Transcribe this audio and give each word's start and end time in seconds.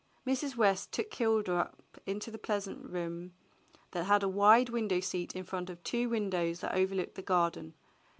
Mrs. 0.25 0.55
West 0.55 0.91
took 0.91 1.13
Hilda 1.13 1.53
up 1.55 1.83
into 2.07 2.33
a 2.33 2.37
pleasant 2.39 2.83
room 2.89 3.35
that 3.91 4.05
had 4.05 4.23
a 4.23 4.27
wide 4.27 4.69
window 4.69 4.99
seat 4.99 5.35
in 5.35 5.43
front 5.43 5.69
of 5.69 5.83
two 5.83 6.09
windows 6.09 6.61
that 6.61 6.73
overlooked 6.73 7.13
the 7.13 7.21
garden. 7.21 7.75